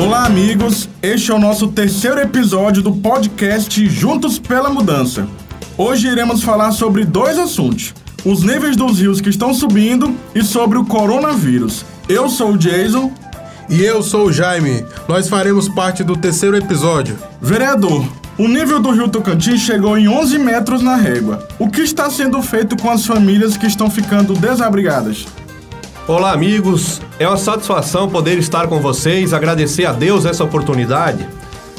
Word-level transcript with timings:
Olá, 0.00 0.26
amigos. 0.26 0.88
Este 1.02 1.32
é 1.32 1.34
o 1.34 1.40
nosso 1.40 1.66
terceiro 1.66 2.20
episódio 2.20 2.80
do 2.84 2.92
podcast 2.92 3.84
Juntos 3.88 4.38
pela 4.38 4.70
Mudança. 4.70 5.26
Hoje 5.76 6.06
iremos 6.06 6.40
falar 6.40 6.70
sobre 6.70 7.04
dois 7.04 7.36
assuntos: 7.36 7.92
os 8.24 8.44
níveis 8.44 8.76
dos 8.76 9.00
rios 9.00 9.20
que 9.20 9.28
estão 9.28 9.52
subindo 9.52 10.14
e 10.36 10.44
sobre 10.44 10.78
o 10.78 10.84
coronavírus. 10.84 11.84
Eu 12.08 12.28
sou 12.28 12.52
o 12.52 12.56
Jason. 12.56 13.12
E 13.68 13.82
eu 13.82 14.00
sou 14.00 14.28
o 14.28 14.32
Jaime. 14.32 14.86
Nós 15.08 15.28
faremos 15.28 15.68
parte 15.68 16.04
do 16.04 16.16
terceiro 16.16 16.56
episódio. 16.56 17.18
Vereador, 17.42 18.02
o 18.38 18.46
nível 18.46 18.80
do 18.80 18.92
rio 18.92 19.08
Tocantins 19.08 19.60
chegou 19.60 19.98
em 19.98 20.08
11 20.08 20.38
metros 20.38 20.80
na 20.80 20.94
régua. 20.94 21.46
O 21.58 21.68
que 21.68 21.82
está 21.82 22.08
sendo 22.08 22.40
feito 22.40 22.76
com 22.76 22.88
as 22.88 23.04
famílias 23.04 23.56
que 23.56 23.66
estão 23.66 23.90
ficando 23.90 24.32
desabrigadas? 24.32 25.26
Olá, 26.08 26.32
amigos. 26.32 27.02
É 27.18 27.28
uma 27.28 27.36
satisfação 27.36 28.08
poder 28.08 28.38
estar 28.38 28.66
com 28.66 28.80
vocês, 28.80 29.34
agradecer 29.34 29.84
a 29.84 29.92
Deus 29.92 30.24
essa 30.24 30.42
oportunidade. 30.42 31.28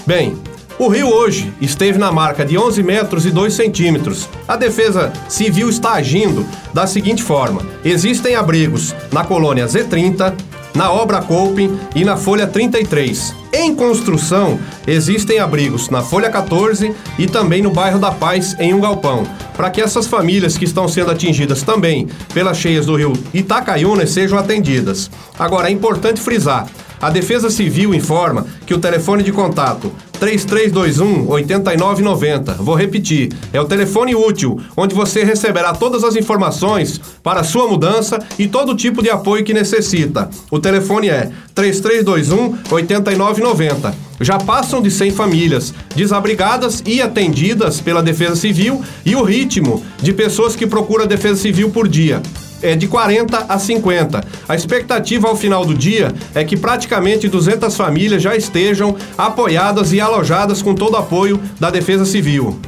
Bem, 0.05 0.37
o 0.77 0.87
rio 0.87 1.07
hoje 1.07 1.51
esteve 1.59 1.97
na 1.97 2.11
marca 2.11 2.45
de 2.45 2.55
11 2.55 2.83
metros 2.83 3.25
e 3.25 3.31
2 3.31 3.51
centímetros. 3.51 4.29
A 4.47 4.55
Defesa 4.55 5.11
Civil 5.27 5.67
está 5.67 5.93
agindo 5.93 6.45
da 6.71 6.85
seguinte 6.85 7.23
forma: 7.23 7.63
existem 7.83 8.35
abrigos 8.35 8.93
na 9.11 9.23
colônia 9.23 9.65
Z30, 9.65 10.35
na 10.79 10.93
obra 10.93 11.21
Coping 11.21 11.77
e 11.93 12.05
na 12.05 12.15
folha 12.15 12.47
33. 12.47 13.35
Em 13.51 13.75
construção, 13.75 14.57
existem 14.87 15.37
abrigos 15.37 15.89
na 15.89 16.01
folha 16.01 16.29
14 16.29 16.95
e 17.17 17.27
também 17.27 17.61
no 17.61 17.69
bairro 17.69 17.99
da 17.99 18.11
Paz, 18.11 18.55
em 18.57 18.73
um 18.73 18.79
galpão, 18.79 19.27
para 19.57 19.69
que 19.69 19.81
essas 19.81 20.07
famílias 20.07 20.57
que 20.57 20.63
estão 20.63 20.87
sendo 20.87 21.11
atingidas 21.11 21.63
também 21.63 22.07
pelas 22.33 22.57
cheias 22.57 22.85
do 22.85 22.95
rio 22.95 23.11
Itacaiuna 23.33 24.07
sejam 24.07 24.39
atendidas. 24.39 25.11
Agora, 25.37 25.67
é 25.67 25.71
importante 25.71 26.21
frisar: 26.21 26.65
a 27.01 27.09
Defesa 27.09 27.49
Civil 27.49 27.93
informa 27.93 28.45
que 28.65 28.73
o 28.73 28.79
telefone 28.79 29.23
de 29.23 29.31
contato 29.31 29.91
3321 30.19 31.29
8990. 31.29 32.53
Vou 32.55 32.75
repetir, 32.75 33.31
é 33.53 33.61
o 33.61 33.65
telefone 33.65 34.13
útil, 34.15 34.59
onde 34.75 34.93
você 34.93 35.23
receberá 35.23 35.73
todas 35.73 36.03
as 36.03 36.15
informações 36.15 36.99
para 37.23 37.43
sua 37.43 37.67
mudança 37.67 38.19
e 38.37 38.47
todo 38.47 38.75
tipo 38.75 39.01
de 39.01 39.09
apoio 39.09 39.45
que 39.45 39.53
necessita. 39.53 40.29
O 40.51 40.59
telefone 40.59 41.09
é 41.09 41.31
3321 41.55 42.57
8990. 42.69 43.95
Já 44.21 44.37
passam 44.37 44.81
de 44.81 44.91
100 44.91 45.11
famílias 45.11 45.73
desabrigadas 45.95 46.83
e 46.85 47.01
atendidas 47.01 47.79
pela 47.79 48.03
Defesa 48.03 48.35
Civil 48.35 48.81
e 49.05 49.15
o 49.15 49.23
ritmo 49.23 49.81
de 50.01 50.11
pessoas 50.11 50.57
que 50.57 50.67
procuram 50.67 51.05
a 51.05 51.07
Defesa 51.07 51.41
Civil 51.41 51.69
por 51.69 51.87
dia 51.87 52.21
é 52.61 52.75
de 52.75 52.87
40 52.87 53.45
a 53.47 53.59
50. 53.59 54.23
A 54.47 54.55
expectativa 54.55 55.27
ao 55.27 55.35
final 55.35 55.65
do 55.65 55.73
dia 55.73 56.13
é 56.33 56.43
que 56.43 56.57
praticamente 56.57 57.27
200 57.27 57.75
famílias 57.75 58.21
já 58.21 58.35
estejam 58.35 58.95
apoiadas 59.17 59.91
e 59.93 60.01
alojadas 60.01 60.61
com 60.61 60.73
todo 60.73 60.93
o 60.93 60.97
apoio 60.97 61.39
da 61.59 61.69
Defesa 61.69 62.05
Civil. 62.05 62.59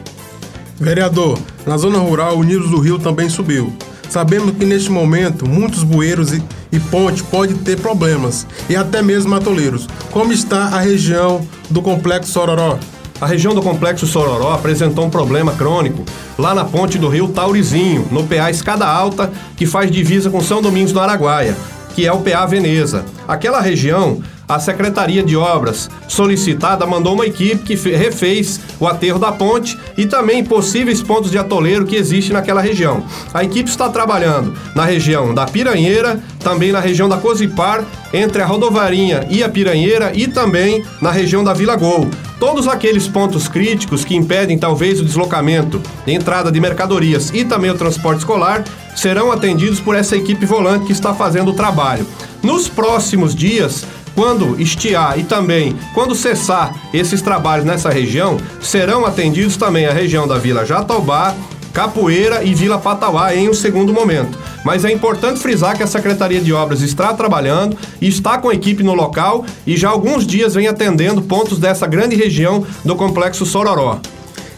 Vereador, 0.80 1.38
na 1.66 1.78
zona 1.78 2.00
rural 2.00 2.38
o 2.38 2.44
nível 2.44 2.68
do 2.68 2.80
rio 2.80 2.98
também 2.98 3.30
subiu. 3.30 3.72
Sabemos 4.10 4.56
que 4.58 4.66
neste 4.66 4.92
momento 4.92 5.48
muitos 5.48 5.84
bueiros 5.84 6.34
e, 6.34 6.44
e 6.72 6.80
pontes 6.80 7.22
podem 7.22 7.56
ter 7.56 7.80
problemas 7.80 8.46
e 8.70 8.76
até 8.76 9.02
mesmo 9.02 9.34
atoleiros. 9.34 9.88
Como 10.12 10.34
está 10.34 10.66
a 10.66 10.80
região 10.82 11.48
do 11.70 11.82
Complexo 11.82 12.32
Sororó? 12.32 12.78
A 13.22 13.28
região 13.28 13.54
do 13.54 13.62
Complexo 13.62 14.08
Sororó 14.08 14.52
apresentou 14.52 15.06
um 15.06 15.10
problema 15.10 15.54
crônico 15.54 16.04
lá 16.40 16.56
na 16.56 16.66
ponte 16.66 16.98
do 16.98 17.08
rio 17.08 17.28
Taurizinho, 17.28 18.08
no 18.12 18.26
PA 18.26 18.50
Escada 18.50 18.88
Alta, 18.88 19.32
que 19.56 19.68
faz 19.68 19.92
divisa 19.92 20.32
com 20.32 20.42
São 20.42 20.60
Domingos 20.60 20.92
do 20.92 21.00
Araguaia, 21.00 21.56
que 21.94 22.04
é 22.04 22.12
o 22.12 22.22
PA 22.22 22.48
Veneza. 22.48 23.06
Aquela 23.28 23.62
região 23.62 24.24
a 24.50 24.60
Secretaria 24.60 25.24
de 25.24 25.38
Obras 25.38 25.88
solicitada 26.08 26.86
mandou 26.86 27.14
uma 27.14 27.26
equipe 27.26 27.64
que 27.64 27.76
refez 27.76 28.60
o 28.80 28.88
aterro 28.88 29.20
da 29.20 29.32
ponte 29.32 29.78
e 29.96 30.08
também 30.08 30.44
possíveis 30.44 31.02
pontos 31.02 31.30
de 31.30 31.38
atoleiro 31.38 31.86
que 31.86 31.96
existe 31.96 32.34
naquela 32.34 32.60
região. 32.60 33.06
A 33.34 33.44
equipe 33.44 33.70
está 33.70 33.88
trabalhando 33.88 34.54
na 34.76 34.84
região 34.84 35.34
da 35.34 35.46
Piranheira, 35.46 36.20
também 36.40 36.72
na 36.72 36.80
região 36.80 37.08
da 37.08 37.18
Cozipar, 37.18 37.86
entre 38.12 38.42
a 38.42 38.46
Rodovarinha 38.46 39.28
e 39.30 39.44
a 39.44 39.48
Piranheira 39.48 40.12
e 40.14 40.28
também 40.28 40.84
na 41.00 41.12
região 41.12 41.44
da 41.44 41.54
Vila 41.54 41.76
Gol. 41.76 42.10
Todos 42.42 42.68
aqueles 42.68 43.08
pontos 43.08 43.48
críticos 43.48 44.04
que 44.04 44.16
impedem 44.16 44.58
talvez 44.58 45.00
o 45.00 45.06
deslocamento, 45.06 45.80
entrada 46.08 46.52
de 46.52 46.60
mercadorias 46.60 47.30
e 47.32 47.46
também 47.46 47.70
o 47.70 47.78
transporte 47.78 48.18
escolar 48.18 48.64
serão 48.96 49.32
atendidos 49.32 49.80
por 49.80 49.96
essa 49.96 50.18
equipe 50.18 50.44
volante 50.44 50.88
que 50.88 50.92
está 50.92 51.14
fazendo 51.14 51.52
o 51.52 51.54
trabalho. 51.54 52.04
Nos 52.42 52.68
próximos 52.68 53.36
dias, 53.36 53.86
quando 54.16 54.60
estiar 54.60 55.20
e 55.20 55.24
também 55.24 55.76
quando 55.94 56.16
cessar 56.16 56.74
esses 56.92 57.22
trabalhos 57.22 57.64
nessa 57.64 57.92
região, 57.92 58.38
serão 58.60 59.06
atendidos 59.06 59.56
também 59.56 59.86
a 59.86 59.94
região 59.94 60.28
da 60.28 60.40
Vila 60.40 60.66
Jatobá, 60.66 61.36
Capoeira 61.74 62.44
e 62.44 62.54
Vila 62.54 62.78
Patauá 62.78 63.36
em 63.36 63.50
um 63.50 63.54
segundo 63.54 63.94
momento. 63.94 64.38
Mas 64.64 64.86
é 64.86 64.92
importante 64.92 65.40
frisar 65.40 65.76
que 65.76 65.84
a 65.84 65.88
Secretaria 65.88 66.42
de 66.42 66.54
Obras 66.54 66.82
está 66.82 67.14
trabalhando 67.14 67.78
está 68.02 68.38
com 68.38 68.50
a 68.50 68.54
equipe 68.54 68.84
no 68.84 68.94
local 68.94 69.46
e 69.66 69.76
já 69.76 69.90
há 69.90 69.92
alguns 69.92 70.26
dias 70.26 70.54
vem 70.54 70.68
atendendo 70.68 71.22
pontos 71.22 71.58
dessa 71.58 71.88
grande 71.88 72.16
região 72.16 72.66
do 72.86 72.96
Complexo 72.96 73.46
Sororó. 73.46 74.00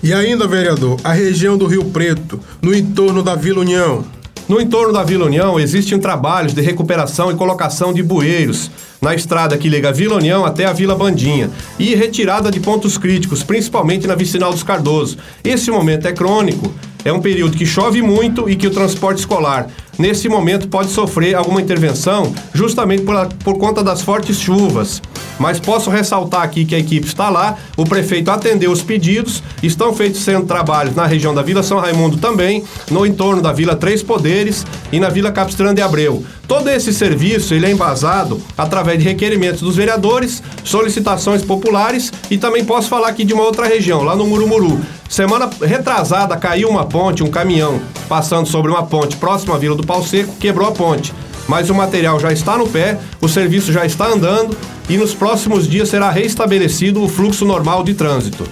E 0.02 0.14
ainda, 0.14 0.48
vereador, 0.48 1.00
a 1.04 1.14
região 1.14 1.58
do 1.58 1.66
Rio 1.66 1.86
Preto, 1.86 2.40
no 2.62 2.76
entorno 2.76 3.24
da 3.24 3.36
Vila 3.36 3.62
União. 3.62 4.04
No 4.50 4.60
entorno 4.60 4.92
da 4.92 5.04
Vila 5.04 5.26
União 5.26 5.58
existem 5.58 5.98
trabalhos 5.98 6.54
de 6.54 6.62
recuperação 6.62 7.32
e 7.32 7.36
colocação 7.36 7.94
de 7.94 8.04
bueiros 8.04 8.70
na 9.02 9.16
estrada 9.16 9.58
que 9.58 9.70
liga 9.70 9.90
a 9.90 9.92
Vila 9.94 10.18
União 10.18 10.46
até 10.46 10.66
a 10.66 10.74
Vila 10.74 10.96
Bandinha 10.96 11.50
e 11.80 11.96
retirada 11.96 12.52
de 12.52 12.60
pontos 12.60 12.98
críticos, 12.98 13.44
principalmente 13.44 14.06
na 14.06 14.16
Vicinal 14.16 14.52
dos 14.52 14.64
Cardoso. 14.64 15.18
Esse 15.44 15.72
momento 15.72 16.08
é 16.08 16.12
crônico, 16.12 16.74
é 17.06 17.12
um 17.12 17.20
período 17.20 17.58
que 17.58 17.66
chove 17.66 18.02
muito 18.02 18.50
e 18.50 18.56
que 18.56 18.68
o 18.68 18.72
transporte 18.72 19.20
escolar, 19.20 19.68
nesse 19.98 20.28
momento, 20.30 20.68
pode 20.68 20.92
sofrer 20.92 21.36
alguma 21.36 21.62
intervenção 21.62 22.34
justamente 22.54 23.04
por, 23.04 23.28
por 23.44 23.58
conta 23.58 23.84
das 23.84 24.02
fortes 24.02 24.40
chuvas. 24.40 25.02
Mas 25.40 25.60
posso 25.60 25.90
ressaltar 25.90 26.42
aqui 26.44 26.64
que 26.64 26.76
a 26.76 26.80
equipe 26.80 27.08
está 27.08 27.30
lá, 27.30 27.58
o 27.76 27.84
prefeito 27.84 28.30
atendeu 28.30 28.72
os 28.72 28.82
pedidos, 28.82 29.42
estão 29.62 29.94
feitos 29.94 30.22
sendo 30.22 30.46
trabalhos 30.46 30.96
na 30.96 31.06
região 31.06 31.34
da 31.34 31.42
Vila 31.42 31.64
São 31.64 31.80
Raimundo 31.80 32.18
também, 32.18 32.64
no 32.92 33.06
entorno 33.06 33.42
da 33.42 33.52
Vila 33.52 33.76
Três 33.76 34.04
Poderes 34.04 34.66
e 34.92 35.00
na 35.00 35.10
Vila 35.10 35.32
Capistrano 35.32 35.74
de 35.74 35.82
Abreu. 35.82 36.24
Todo 36.48 36.70
esse 36.70 36.94
serviço 36.94 37.54
ele 37.54 37.66
é 37.66 37.72
embasado 37.72 38.42
através 38.58 39.00
de 39.00 39.06
requerimentos 39.06 39.62
dos 39.62 39.76
vereadores, 39.76 40.44
solicitações 40.64 41.42
populares 41.42 42.12
e 42.30 42.38
também 42.38 42.64
posso 42.64 42.90
falar 42.90 43.08
aqui 43.08 43.24
de 43.24 43.34
uma 43.34 43.44
outra 43.44 43.66
região, 43.66 44.04
lá 44.04 44.16
no 44.16 44.28
Murumuru. 44.28 44.80
Semana 45.10 45.50
retrasada 45.62 46.36
caiu 46.36 46.70
uma 46.70 46.86
ponte, 46.86 47.24
um 47.24 47.30
caminhão 47.30 47.80
passando 48.10 48.48
sobre 48.48 48.72
uma 48.72 48.84
ponte 48.84 49.16
próxima 49.16 49.56
à 49.56 49.58
Vila 49.58 49.76
do 49.76 49.83
Pau 49.86 50.04
Seco, 50.04 50.36
quebrou 50.40 50.68
a 50.68 50.72
ponte 50.72 51.14
mas 51.48 51.70
o 51.70 51.76
material 51.76 52.20
já 52.20 52.32
está 52.32 52.58
no 52.58 52.68
pé, 52.68 52.98
o 53.22 53.28
serviço 53.28 53.72
já 53.72 53.86
está 53.86 54.08
andando 54.08 54.56
e 54.90 54.98
nos 54.98 55.14
próximos 55.14 55.68
dias 55.68 55.90
será 55.90 56.10
restabelecido 56.10 57.04
o 57.04 57.10
fluxo 57.10 57.46
normal 57.46 57.84
de 57.84 57.94
trânsito. 57.94 58.48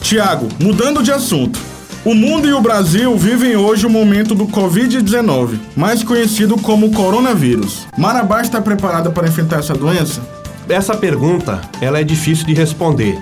Tiago, 0.00 0.48
mudando 0.58 1.02
de 1.02 1.12
assunto. 1.12 1.58
O 2.04 2.14
mundo 2.14 2.48
e 2.48 2.52
o 2.52 2.62
Brasil 2.62 3.14
vivem 3.18 3.56
hoje 3.56 3.84
o 3.84 3.90
momento 3.90 4.34
do 4.34 4.46
Covid-19, 4.46 5.58
mais 5.76 6.02
conhecido 6.02 6.56
como 6.56 6.92
coronavírus. 6.92 7.86
Marabá 7.96 8.40
está 8.40 8.60
preparada 8.60 9.10
para 9.10 9.28
enfrentar 9.28 9.58
essa 9.58 9.74
doença? 9.74 10.22
Essa 10.66 10.96
pergunta 10.96 11.60
ela 11.80 12.00
é 12.00 12.04
difícil 12.04 12.46
de 12.46 12.54
responder. 12.54 13.18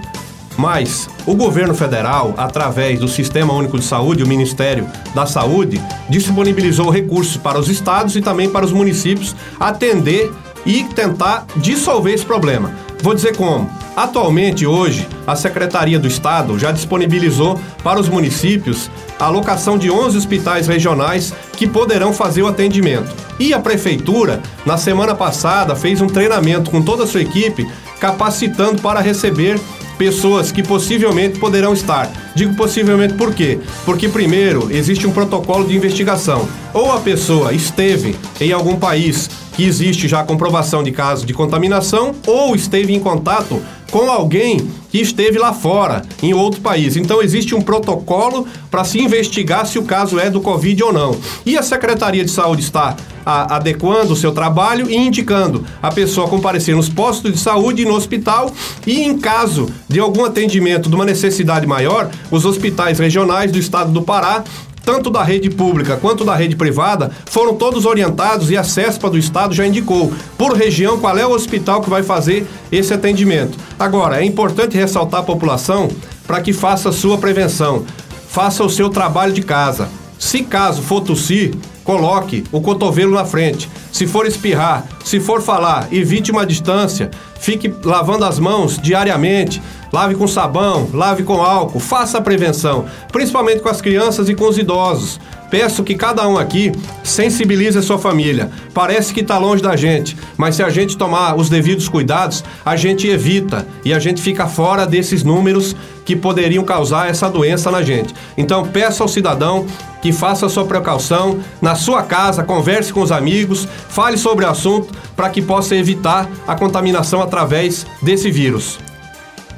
Mas 0.59 1.09
o 1.25 1.37
governo 1.37 1.73
federal, 1.73 2.35
através 2.37 2.99
do 2.99 3.07
Sistema 3.07 3.53
Único 3.53 3.79
de 3.79 3.85
Saúde, 3.85 4.25
o 4.25 4.27
Ministério 4.27 4.89
da 5.15 5.25
Saúde, 5.25 5.81
disponibilizou 6.11 6.91
recursos 6.91 7.37
para 7.37 7.61
os 7.61 7.69
estados 7.69 8.17
e 8.17 8.21
também 8.21 8.51
para 8.51 8.67
os 8.67 8.73
municípios 8.73 9.37
atender 9.61 10.33
e 10.67 10.83
tentar 10.83 11.47
dissolver 11.57 12.13
esse 12.13 12.27
problema. 12.27 12.73
Vou 13.01 13.15
dizer 13.15 13.37
como. 13.37 13.71
Atualmente, 13.97 14.67
hoje, 14.67 15.09
a 15.27 15.35
Secretaria 15.37 15.99
do 15.99 16.09
Estado 16.09 16.59
já 16.59 16.73
disponibilizou 16.73 17.59
para 17.83 17.99
os 17.99 18.09
municípios 18.09 18.91
a 19.19 19.27
alocação 19.27 19.79
de 19.79 19.91
11 19.91 20.19
hospitais 20.19 20.67
regionais 20.67 21.33
que 21.57 21.67
poderão 21.67 22.13
fazer 22.13 22.43
o 22.43 22.49
atendimento. 22.49 23.15
E 23.39 23.55
a 23.55 23.61
Prefeitura, 23.61 24.41
na 24.67 24.77
semana 24.77 25.15
passada, 25.15 25.77
fez 25.77 26.01
um 26.01 26.09
treinamento 26.09 26.71
com 26.71 26.83
toda 26.83 27.05
a 27.05 27.07
sua 27.07 27.23
equipe, 27.23 27.69
capacitando 28.01 28.83
para 28.83 29.01
receber 29.01 29.61
pessoas 29.99 30.53
que 30.53 30.63
possivelmente 30.63 31.39
poderão 31.39 31.75
estar. 31.75 32.11
Digo 32.35 32.55
possivelmente 32.55 33.15
por 33.15 33.35
quê? 33.35 33.59
Porque, 33.85 34.09
primeiro, 34.09 34.69
existe 34.71 35.07
um 35.07 35.13
protocolo 35.13 35.67
de 35.67 35.77
investigação. 35.77 36.49
Ou 36.73 36.93
a 36.93 37.01
pessoa 37.01 37.53
esteve 37.53 38.17
em 38.41 38.53
algum 38.53 38.77
país 38.77 39.29
que 39.55 39.65
existe 39.65 40.07
já 40.07 40.23
comprovação 40.23 40.83
de 40.83 40.93
caso 40.93 41.27
de 41.27 41.35
contaminação 41.35 42.15
ou 42.27 42.55
esteve 42.55 42.95
em 42.95 43.01
contato 43.01 43.61
com 43.91 44.11
alguém 44.11 44.71
que 44.91 44.99
esteve 44.99 45.39
lá 45.39 45.53
fora, 45.53 46.03
em 46.23 46.33
outro 46.33 46.61
país. 46.61 46.97
Então 46.97 47.23
existe 47.23 47.55
um 47.55 47.61
protocolo 47.61 48.47
para 48.71 48.85
se 48.85 49.01
investigar 49.01 49.67
se 49.67 49.79
o 49.79 49.83
caso 49.83 50.19
é 50.19 50.31
do 50.31 50.41
Covid 50.41 50.83
ou 50.83 50.93
não. 50.93 51.17
E 51.45 51.57
a 51.57 51.63
Secretaria 51.63 52.25
de 52.25 52.31
Saúde 52.31 52.63
está 52.63 52.97
a, 53.25 53.57
adequando 53.57 54.13
o 54.13 54.17
seu 54.17 54.33
trabalho 54.33 54.91
e 54.91 54.97
indicando 54.97 55.65
a 55.83 55.91
pessoa 55.91 56.29
comparecer 56.29 56.75
nos 56.75 56.89
postos 56.89 57.33
de 57.33 57.39
saúde 57.39 57.83
e 57.83 57.85
no 57.85 57.95
hospital 57.95 58.51
e 58.87 59.03
em 59.03 59.19
caso 59.19 59.69
de 59.89 59.99
algum 60.01 60.25
atendimento 60.25 60.89
de 60.89 60.95
uma 60.95 61.05
necessidade 61.05 61.67
maior, 61.67 62.11
os 62.31 62.45
hospitais 62.45 62.99
regionais 62.99 63.53
do 63.53 63.59
estado 63.59 63.93
do 63.93 64.03
Pará 64.03 64.45
tanto 64.89 65.11
da 65.11 65.23
rede 65.23 65.51
pública 65.51 65.99
quanto 65.99 66.25
da 66.25 66.35
rede 66.35 66.57
privada, 66.57 67.11
foram 67.27 67.55
todos 67.55 67.85
orientados 67.85 68.51
e 68.51 68.57
a 68.57 68.65
CESPA 68.65 69.11
do 69.11 69.19
Estado 69.19 69.53
já 69.53 69.67
indicou, 69.67 70.11
por 70.39 70.57
região, 70.57 70.99
qual 70.99 71.19
é 71.19 71.27
o 71.27 71.33
hospital 71.33 71.83
que 71.83 71.91
vai 71.91 72.03
fazer 72.03 72.47
esse 72.73 72.95
atendimento. 72.95 73.59
Agora, 73.79 74.19
é 74.19 74.25
importante 74.25 74.79
ressaltar 74.79 75.21
a 75.21 75.25
população 75.25 75.91
para 76.27 76.41
que 76.41 76.55
faça 76.55 76.91
sua 76.91 77.19
prevenção, 77.19 77.85
faça 78.31 78.65
o 78.65 78.71
seu 78.71 78.89
trabalho 78.89 79.35
de 79.35 79.43
casa. 79.43 79.91
Se 80.19 80.43
caso 80.43 80.81
for 80.81 81.03
tossir, 81.03 81.55
coloque 81.89 82.45
o 82.53 82.61
cotovelo 82.61 83.15
na 83.15 83.25
frente. 83.25 83.67
Se 83.91 84.07
for 84.07 84.27
espirrar, 84.27 84.85
se 85.03 85.19
for 85.19 85.41
falar, 85.41 85.89
evite 85.91 86.31
uma 86.31 86.45
distância, 86.45 87.11
fique 87.41 87.73
lavando 87.83 88.27
as 88.27 88.39
mãos 88.39 88.79
diariamente. 88.79 89.63
Lave 89.91 90.15
com 90.15 90.29
sabão, 90.29 90.91
lave 90.93 91.23
com 91.23 91.43
álcool, 91.43 91.81
faça 91.81 92.19
a 92.19 92.21
prevenção, 92.21 92.85
principalmente 93.11 93.61
com 93.61 93.71
as 93.71 93.81
crianças 93.81 94.29
e 94.29 94.35
com 94.35 94.47
os 94.47 94.59
idosos. 94.59 95.19
Peço 95.51 95.83
que 95.83 95.95
cada 95.95 96.29
um 96.29 96.37
aqui 96.37 96.73
sensibilize 97.03 97.79
a 97.79 97.83
sua 97.83 97.99
família. 97.99 98.51
Parece 98.75 99.15
que 99.15 99.21
está 99.21 99.39
longe 99.39 99.63
da 99.63 99.77
gente, 99.77 100.17
mas 100.37 100.57
se 100.57 100.63
a 100.63 100.69
gente 100.69 100.97
tomar 100.97 101.37
os 101.37 101.49
devidos 101.49 101.89
cuidados, 101.89 102.45
a 102.65 102.77
gente 102.77 103.09
evita 103.09 103.67
e 103.85 103.95
a 103.95 103.99
gente 103.99 104.21
fica 104.21 104.47
fora 104.47 104.87
desses 104.87 105.23
números 105.23 105.75
que 106.05 106.17
poderiam 106.17 106.65
causar 106.65 107.09
essa 107.09 107.29
doença 107.29 107.71
na 107.71 107.83
gente. 107.83 108.15
Então, 108.37 108.65
peço 108.67 109.03
ao 109.03 109.09
cidadão 109.09 109.67
que 110.01 110.13
faça 110.13 110.47
a 110.47 110.49
sua 110.49 110.65
precaução 110.65 111.41
na 111.61 111.75
sua 111.75 112.03
casa, 112.03 112.45
converse 112.45 112.93
com 112.93 113.01
os 113.01 113.13
amigos, 113.13 113.67
fale 113.89 114.17
sobre 114.17 114.45
o 114.45 114.49
assunto 114.49 114.89
para 115.17 115.29
que 115.29 115.43
possa 115.43 115.75
evitar 115.75 116.29
a 116.47 116.55
contaminação 116.55 117.21
através 117.21 117.87
desse 118.03 118.31
vírus. 118.31 118.88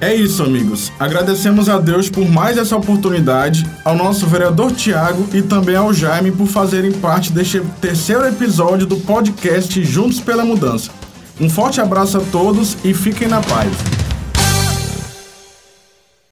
É 0.01 0.15
isso, 0.15 0.43
amigos. 0.43 0.91
Agradecemos 0.99 1.69
a 1.69 1.79
Deus 1.79 2.09
por 2.09 2.27
mais 2.27 2.57
essa 2.57 2.75
oportunidade, 2.75 3.67
ao 3.85 3.95
nosso 3.95 4.27
vereador 4.27 4.73
Tiago 4.73 5.29
e 5.35 5.43
também 5.43 5.77
ao 5.77 5.93
Jaime 5.93 6.33
por 6.33 6.47
fazerem 6.47 6.91
parte 6.91 7.31
deste 7.31 7.61
terceiro 7.83 8.27
episódio 8.27 8.87
do 8.87 8.97
podcast 8.97 9.83
Juntos 9.85 10.19
pela 10.19 10.43
Mudança. 10.43 10.91
Um 11.39 11.51
forte 11.51 11.83
abraço 11.83 12.17
a 12.17 12.21
todos 12.33 12.79
e 12.83 12.95
fiquem 12.95 13.29
na 13.29 13.43
paz. 13.43 14.00